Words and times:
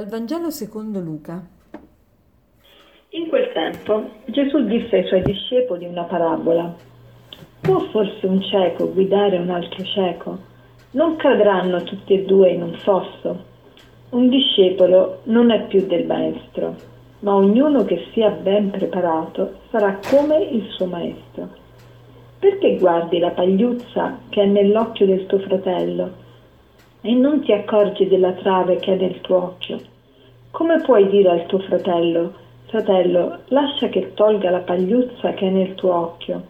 Dal 0.00 0.08
Vangelo 0.08 0.48
secondo 0.48 0.98
Luca. 0.98 1.46
In 3.10 3.28
quel 3.28 3.52
tempo 3.52 4.08
Gesù 4.24 4.64
disse 4.64 4.96
ai 4.96 5.06
suoi 5.06 5.20
discepoli 5.20 5.84
una 5.84 6.04
parabola. 6.04 6.74
Può 7.60 7.80
forse 7.90 8.24
un 8.24 8.40
cieco 8.40 8.90
guidare 8.94 9.36
un 9.36 9.50
altro 9.50 9.84
cieco? 9.84 10.38
Non 10.92 11.16
cadranno 11.16 11.82
tutti 11.82 12.14
e 12.14 12.24
due 12.24 12.48
in 12.48 12.62
un 12.62 12.78
fosso. 12.78 13.44
Un 14.08 14.30
discepolo 14.30 15.20
non 15.24 15.50
è 15.50 15.66
più 15.66 15.86
del 15.86 16.06
maestro, 16.06 16.76
ma 17.18 17.34
ognuno 17.34 17.84
che 17.84 18.06
sia 18.14 18.30
ben 18.30 18.70
preparato 18.70 19.58
sarà 19.70 19.98
come 20.08 20.38
il 20.44 20.66
suo 20.70 20.86
maestro. 20.86 21.46
Perché 22.38 22.78
guardi 22.78 23.18
la 23.18 23.32
pagliuzza 23.32 24.18
che 24.30 24.44
è 24.44 24.46
nell'occhio 24.46 25.04
del 25.04 25.26
tuo 25.26 25.40
fratello? 25.40 26.28
E 27.02 27.14
non 27.14 27.40
ti 27.42 27.52
accorgi 27.52 28.06
della 28.08 28.32
trave 28.32 28.76
che 28.76 28.92
è 28.92 28.96
nel 28.96 29.20
tuo 29.20 29.36
occhio. 29.36 29.78
Come 30.50 30.80
puoi 30.82 31.08
dire 31.08 31.30
al 31.30 31.46
tuo 31.46 31.60
fratello, 31.60 32.32
fratello, 32.66 33.38
lascia 33.48 33.88
che 33.88 34.12
tolga 34.14 34.50
la 34.50 34.58
pagliuzza 34.58 35.32
che 35.32 35.46
è 35.46 35.50
nel 35.50 35.74
tuo 35.74 35.94
occhio, 35.94 36.42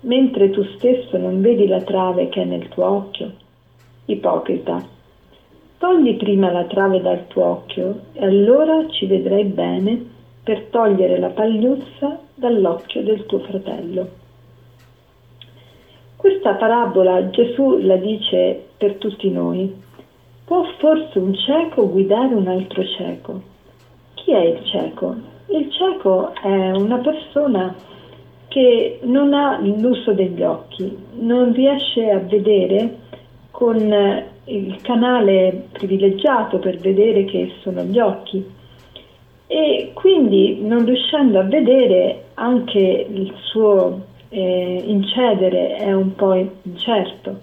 mentre 0.00 0.50
tu 0.50 0.62
stesso 0.76 1.18
non 1.18 1.40
vedi 1.40 1.66
la 1.66 1.82
trave 1.82 2.28
che 2.28 2.42
è 2.42 2.44
nel 2.44 2.68
tuo 2.68 2.86
occhio? 2.86 3.32
Ipocrita, 4.06 4.82
togli 5.78 6.16
prima 6.16 6.50
la 6.50 6.64
trave 6.64 7.00
dal 7.00 7.26
tuo 7.26 7.44
occhio 7.44 8.00
e 8.12 8.24
allora 8.24 8.88
ci 8.88 9.06
vedrai 9.06 9.44
bene 9.44 10.04
per 10.42 10.66
togliere 10.70 11.18
la 11.18 11.28
pagliuzza 11.28 12.18
dall'occhio 12.34 13.02
del 13.02 13.26
tuo 13.26 13.40
fratello. 13.40 14.08
Questa 16.16 16.54
parabola 16.54 17.30
Gesù 17.30 17.78
la 17.78 17.96
dice 17.96 18.66
per 18.76 18.96
tutti 18.96 19.30
noi, 19.30 19.72
Può 20.50 20.64
forse 20.78 21.16
un 21.20 21.32
cieco 21.32 21.88
guidare 21.88 22.34
un 22.34 22.48
altro 22.48 22.82
cieco? 22.84 23.40
Chi 24.14 24.32
è 24.32 24.40
il 24.46 24.64
cieco? 24.64 25.14
Il 25.46 25.70
cieco 25.70 26.34
è 26.34 26.72
una 26.72 26.98
persona 26.98 27.72
che 28.48 28.98
non 29.04 29.32
ha 29.32 29.60
l'uso 29.60 30.12
degli 30.12 30.42
occhi, 30.42 30.92
non 31.20 31.52
riesce 31.52 32.10
a 32.10 32.18
vedere 32.18 32.96
con 33.52 33.76
il 34.46 34.76
canale 34.82 35.68
privilegiato 35.70 36.58
per 36.58 36.78
vedere 36.78 37.26
che 37.26 37.52
sono 37.62 37.84
gli 37.84 38.00
occhi 38.00 38.44
e 39.46 39.92
quindi 39.94 40.58
non 40.62 40.84
riuscendo 40.84 41.38
a 41.38 41.44
vedere 41.44 42.24
anche 42.34 43.06
il 43.08 43.32
suo 43.42 44.00
eh, 44.30 44.82
incedere 44.84 45.76
è 45.76 45.92
un 45.92 46.12
po' 46.16 46.34
incerto, 46.34 47.38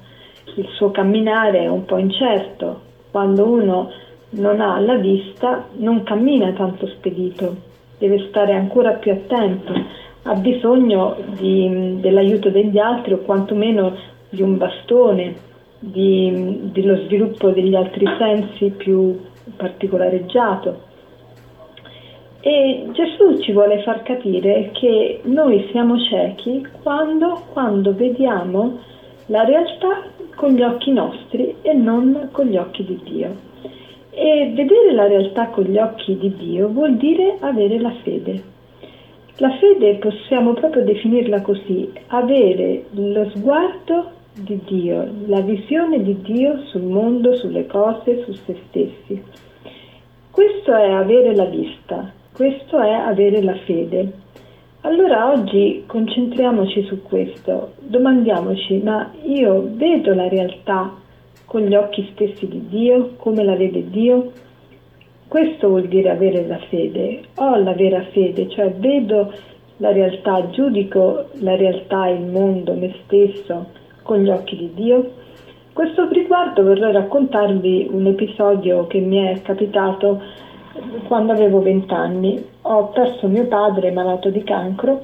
il 0.55 0.67
suo 0.75 0.91
camminare 0.91 1.59
è 1.59 1.67
un 1.67 1.85
po' 1.85 1.99
incerto, 1.99 2.83
quando 3.17 3.45
uno 3.47 3.91
non 4.31 4.61
ha 4.61 4.79
la 4.79 4.97
vista 4.97 5.65
non 5.77 6.03
cammina 6.03 6.51
tanto 6.51 6.85
spedito, 6.85 7.55
deve 7.97 8.27
stare 8.29 8.53
ancora 8.53 8.91
più 8.91 9.11
attento, 9.11 9.73
ha 10.21 10.35
bisogno 10.35 11.17
di, 11.35 11.97
dell'aiuto 11.99 12.51
degli 12.51 12.77
altri 12.77 13.13
o 13.13 13.17
quantomeno 13.17 13.95
di 14.29 14.43
un 14.43 14.55
bastone, 14.57 15.33
di, 15.79 16.69
dello 16.71 16.97
sviluppo 17.05 17.49
degli 17.49 17.73
altri 17.73 18.05
sensi 18.19 18.69
più 18.69 19.19
particolareggiato. 19.55 20.81
E 22.41 22.85
Gesù 22.91 23.39
ci 23.39 23.51
vuole 23.51 23.81
far 23.81 24.03
capire 24.03 24.69
che 24.73 25.21
noi 25.23 25.67
siamo 25.71 25.97
ciechi 26.01 26.63
quando, 26.83 27.45
quando 27.51 27.95
vediamo 27.95 28.77
la 29.25 29.43
realtà 29.43 30.03
con 30.37 30.53
gli 30.53 30.61
occhi 30.61 30.91
nostri 30.91 31.55
e 31.63 31.73
non 31.73 32.29
con 32.31 32.45
gli 32.45 32.57
occhi 32.57 32.85
di 32.85 32.99
Dio. 33.03 33.35
E 34.11 34.51
vedere 34.55 34.93
la 34.93 35.07
realtà 35.07 35.47
con 35.47 35.63
gli 35.63 35.77
occhi 35.77 36.15
di 36.15 36.33
Dio 36.35 36.67
vuol 36.69 36.95
dire 36.95 37.37
avere 37.39 37.79
la 37.79 37.91
fede. 38.03 38.43
La 39.37 39.57
fede 39.57 39.95
possiamo 39.95 40.53
proprio 40.53 40.83
definirla 40.83 41.41
così, 41.41 41.91
avere 42.07 42.85
lo 42.91 43.29
sguardo 43.33 44.11
di 44.33 44.59
Dio, 44.63 45.07
la 45.25 45.41
visione 45.41 46.03
di 46.03 46.21
Dio 46.21 46.61
sul 46.67 46.83
mondo, 46.83 47.35
sulle 47.35 47.65
cose, 47.65 48.23
su 48.23 48.33
se 48.33 48.55
stessi. 48.67 49.23
Questo 50.29 50.75
è 50.75 50.91
avere 50.91 51.35
la 51.35 51.45
vista, 51.45 52.11
questo 52.31 52.79
è 52.79 52.91
avere 52.91 53.41
la 53.41 53.55
fede. 53.65 54.11
Allora 54.81 55.31
oggi 55.31 55.83
concentriamoci 55.87 56.83
su 56.83 57.01
questo, 57.01 57.73
domandiamoci, 57.79 58.77
ma 58.83 59.11
io 59.23 59.67
vedo 59.71 60.13
la 60.13 60.27
realtà 60.27 60.93
con 61.45 61.61
gli 61.61 61.73
occhi 61.73 62.07
stessi 62.13 62.47
di 62.47 62.67
Dio, 62.67 63.13
come 63.17 63.43
la 63.43 63.55
vede 63.55 63.89
Dio? 63.89 64.31
Questo 65.27 65.67
vuol 65.69 65.87
dire 65.87 66.11
avere 66.11 66.45
la 66.45 66.59
fede, 66.69 67.21
ho 67.35 67.55
la 67.55 67.73
vera 67.73 68.03
fede, 68.11 68.47
cioè 68.49 68.71
vedo 68.71 69.33
la 69.77 69.91
realtà, 69.91 70.47
giudico 70.51 71.25
la 71.39 71.55
realtà, 71.55 72.07
il 72.09 72.25
mondo, 72.25 72.73
me 72.73 72.93
stesso 73.03 73.69
con 74.03 74.19
gli 74.19 74.29
occhi 74.29 74.55
di 74.57 74.71
Dio. 74.75 74.97
A 74.99 75.73
questo 75.73 76.07
riguardo 76.09 76.63
vorrei 76.63 76.93
raccontarvi 76.93 77.89
un 77.91 78.05
episodio 78.05 78.85
che 78.85 78.99
mi 78.99 79.17
è 79.17 79.41
capitato 79.41 80.21
quando 81.07 81.31
avevo 81.31 81.61
vent'anni. 81.61 82.43
Ho 82.63 82.87
perso 82.87 83.27
mio 83.27 83.45
padre 83.45 83.91
malato 83.91 84.29
di 84.29 84.43
cancro 84.43 85.01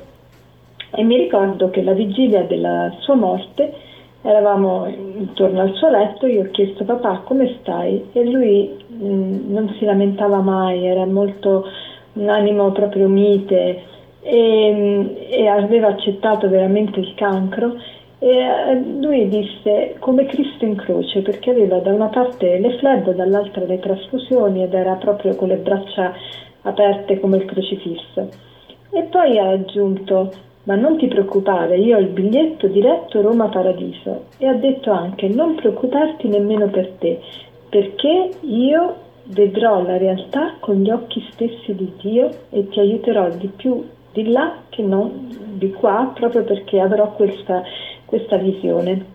e 0.92 1.04
mi 1.04 1.18
ricordo 1.18 1.70
che 1.70 1.82
la 1.82 1.94
vigilia 1.94 2.44
della 2.44 2.94
sua 3.00 3.16
morte 3.16 3.74
eravamo 4.22 4.88
intorno 4.88 5.62
al 5.62 5.74
suo 5.74 5.90
letto, 5.90 6.28
io 6.28 6.44
ho 6.44 6.52
chiesto 6.52 6.86
papà 6.86 7.24
come 7.26 7.58
stai 7.60 8.10
e 8.14 8.24
lui 8.24 8.72
mh, 8.88 9.06
mm, 9.06 9.54
non 9.54 9.76
si 9.78 9.86
lamentava 9.86 10.38
mai, 10.38 10.86
era 10.86 11.06
molto 11.06 11.66
un 12.14 12.30
animo 12.30 12.72
proprio 12.72 13.08
mite 13.08 13.82
e, 14.22 14.72
mm, 14.74 15.08
e 15.30 15.48
aveva 15.48 15.88
accettato 15.88 16.48
veramente 16.48 17.00
il 17.00 17.14
cancro 17.16 17.76
e 18.24 18.38
eh, 18.38 18.82
lui 19.02 19.28
disse 19.28 19.98
come 20.00 20.26
Cristo 20.26 20.64
in 20.64 20.76
croce 20.76 21.22
perché 21.22 21.50
aveva 21.50 21.80
da 21.80 21.92
una 21.92 22.08
parte 22.08 22.58
le 22.58 22.78
fleb, 22.78 23.14
dall'altra 23.14 23.66
le 23.66 23.80
trasfusioni 23.80 24.64
ed 24.64 24.74
era 24.74 24.94
proprio 24.94 25.36
con 25.36 25.50
le 25.50 25.58
braccia 25.58 26.14
aperte 26.62 27.20
come 27.20 27.36
il 27.36 27.46
crocifisso. 27.46 28.30
E 28.92 29.02
poi 29.12 29.38
ha 29.38 29.50
aggiunto 29.50 30.32
ma 30.64 30.76
non 30.76 30.98
ti 30.98 31.08
preoccupare, 31.08 31.76
io 31.76 31.98
ho 31.98 32.00
il 32.00 32.08
biglietto 32.08 32.68
diretto 32.68 33.20
Roma 33.22 33.50
Paradiso 33.50 34.28
e 34.38 34.48
ha 34.48 34.54
detto 34.54 34.92
anche 34.92 35.28
non 35.28 35.56
preoccuparti 35.56 36.30
nemmeno 36.30 36.70
per 36.70 36.92
te, 37.00 37.20
perché 37.68 38.30
io 38.40 38.96
vedrò 39.26 39.84
la 39.84 39.98
realtà 39.98 40.54
con 40.62 40.76
gli 40.76 40.90
occhi 40.90 41.22
stessi 41.34 41.76
di 41.76 41.92
Dio 42.02 42.30
e 42.52 42.70
ti 42.70 42.80
aiuterò 42.80 43.28
di 43.32 43.48
più 43.48 43.84
di 44.14 44.32
là 44.32 44.60
che 44.70 44.82
non 44.82 45.28
di 45.56 45.72
qua, 45.72 46.12
proprio 46.14 46.44
perché 46.44 46.80
avrò 46.80 47.12
questa 47.12 47.64
questa 48.14 48.38
visione. 48.38 49.06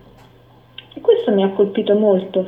E 0.93 0.99
questo 0.99 1.31
mi 1.31 1.43
ha 1.43 1.51
colpito 1.51 1.95
molto 1.95 2.45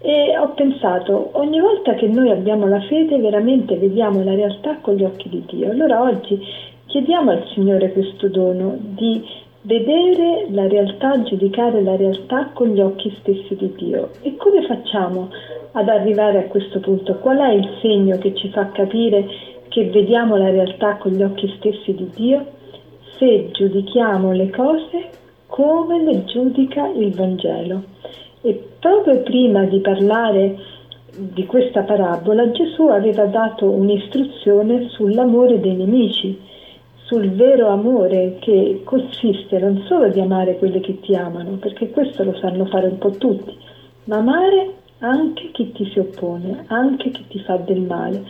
e 0.00 0.36
ho 0.36 0.48
pensato, 0.48 1.30
ogni 1.34 1.60
volta 1.60 1.94
che 1.94 2.08
noi 2.08 2.30
abbiamo 2.30 2.66
la 2.66 2.80
fede 2.80 3.16
veramente 3.18 3.76
vediamo 3.76 4.24
la 4.24 4.34
realtà 4.34 4.78
con 4.80 4.96
gli 4.96 5.04
occhi 5.04 5.28
di 5.28 5.44
Dio. 5.46 5.70
Allora 5.70 6.02
oggi 6.02 6.38
chiediamo 6.86 7.30
al 7.30 7.46
Signore 7.54 7.92
questo 7.92 8.28
dono 8.28 8.76
di 8.78 9.24
vedere 9.62 10.46
la 10.50 10.66
realtà, 10.66 11.22
giudicare 11.22 11.80
la 11.80 11.94
realtà 11.94 12.50
con 12.52 12.68
gli 12.68 12.80
occhi 12.80 13.16
stessi 13.20 13.54
di 13.54 13.72
Dio. 13.76 14.10
E 14.22 14.34
come 14.36 14.66
facciamo 14.66 15.30
ad 15.72 15.88
arrivare 15.88 16.38
a 16.38 16.48
questo 16.48 16.80
punto? 16.80 17.14
Qual 17.18 17.38
è 17.38 17.52
il 17.52 17.78
segno 17.80 18.18
che 18.18 18.34
ci 18.34 18.48
fa 18.50 18.72
capire 18.72 19.26
che 19.68 19.88
vediamo 19.90 20.36
la 20.36 20.50
realtà 20.50 20.96
con 20.96 21.12
gli 21.12 21.22
occhi 21.22 21.50
stessi 21.56 21.94
di 21.94 22.10
Dio? 22.14 22.46
Se 23.16 23.48
giudichiamo 23.52 24.32
le 24.32 24.50
cose 24.50 25.22
come 25.54 26.02
le 26.02 26.24
giudica 26.24 26.88
il 26.88 27.14
Vangelo. 27.14 27.84
E 28.40 28.70
proprio 28.80 29.20
prima 29.20 29.62
di 29.66 29.78
parlare 29.78 30.56
di 31.16 31.46
questa 31.46 31.82
parabola 31.82 32.50
Gesù 32.50 32.88
aveva 32.88 33.26
dato 33.26 33.70
un'istruzione 33.70 34.88
sull'amore 34.88 35.60
dei 35.60 35.76
nemici, 35.76 36.36
sul 37.04 37.30
vero 37.30 37.68
amore 37.68 38.38
che 38.40 38.80
consiste 38.82 39.60
non 39.60 39.84
solo 39.86 40.08
di 40.08 40.18
amare 40.18 40.58
quelli 40.58 40.80
che 40.80 40.98
ti 40.98 41.14
amano, 41.14 41.52
perché 41.60 41.88
questo 41.90 42.24
lo 42.24 42.34
sanno 42.38 42.64
fare 42.64 42.88
un 42.88 42.98
po' 42.98 43.12
tutti, 43.12 43.56
ma 44.06 44.16
amare 44.16 44.72
anche 44.98 45.50
chi 45.52 45.70
ti 45.70 45.88
si 45.92 46.00
oppone, 46.00 46.64
anche 46.66 47.12
chi 47.12 47.28
ti 47.28 47.38
fa 47.38 47.58
del 47.58 47.82
male. 47.82 48.24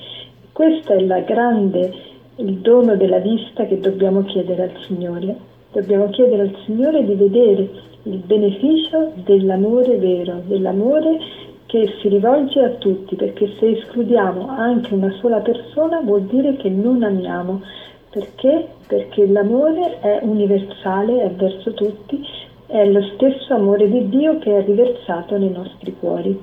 Questo 0.53 0.93
è 0.93 1.25
grande, 1.25 1.91
il 2.37 2.59
dono 2.59 2.97
della 2.97 3.20
vista 3.20 3.65
che 3.65 3.81
dobbiamo 3.81 4.25
chiedere 4.25 4.65
al 4.65 4.82
Signore. 4.87 5.53
Dobbiamo 5.75 6.09
chiedere 6.11 6.43
al 6.43 6.56
Signore 6.65 7.05
di 7.05 7.15
vedere 7.15 7.69
il 8.05 8.19
beneficio 8.19 9.11
dell'amore 9.25 9.97
vero, 9.97 10.41
dell'amore 10.47 11.19
che 11.67 11.97
si 12.00 12.09
rivolge 12.09 12.61
a 12.62 12.69
tutti, 12.79 13.17
perché 13.17 13.53
se 13.59 13.71
escludiamo 13.73 14.47
anche 14.50 14.94
una 14.94 15.11
sola 15.21 15.41
persona 15.41 16.00
vuol 16.00 16.26
dire 16.26 16.55
che 16.55 16.71
non 16.71 17.03
amiamo. 17.03 17.61
Perché? 18.09 18.69
Perché 18.87 19.26
l'amore 19.26 19.99
è 19.99 20.21
universale, 20.23 21.25
è 21.25 21.31
verso 21.31 21.73
tutti, 21.73 22.25
è 22.67 22.87
lo 22.87 23.03
stesso 23.15 23.55
amore 23.55 23.91
di 23.91 24.09
Dio 24.09 24.38
che 24.38 24.56
è 24.56 24.65
riversato 24.65 25.37
nei 25.37 25.50
nostri 25.50 25.93
cuori. 25.99 26.38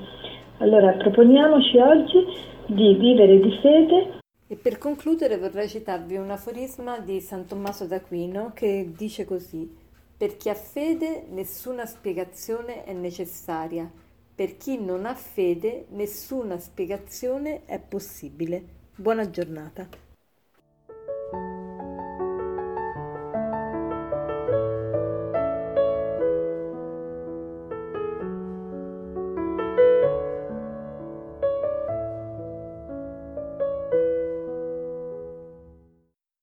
Allora 0.57 0.91
proponiamoci 0.91 1.77
oggi 1.77 2.25
di 2.65 2.95
vivere 2.95 3.39
di 3.39 3.51
fede. 3.61 4.19
E 4.51 4.57
per 4.57 4.77
concludere 4.77 5.37
vorrei 5.37 5.69
citarvi 5.69 6.17
un 6.17 6.29
aforisma 6.29 6.99
di 6.99 7.21
San 7.21 7.45
Tommaso 7.45 7.85
d'Aquino 7.85 8.51
che 8.53 8.91
dice 8.93 9.23
così: 9.23 9.73
Per 10.17 10.35
chi 10.35 10.49
ha 10.49 10.53
fede 10.53 11.23
nessuna 11.29 11.85
spiegazione 11.85 12.83
è 12.83 12.91
necessaria, 12.91 13.89
per 14.35 14.57
chi 14.57 14.77
non 14.77 15.05
ha 15.05 15.15
fede 15.15 15.85
nessuna 15.91 16.59
spiegazione 16.59 17.61
è 17.63 17.79
possibile. 17.79 18.61
Buona 18.93 19.29
giornata. 19.29 20.10